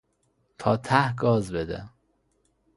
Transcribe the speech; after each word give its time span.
تا 0.59 0.71
ته 0.85 1.13
گاز 1.21 1.45
بده! 1.55 1.81